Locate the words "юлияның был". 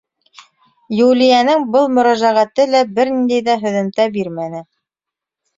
0.99-1.85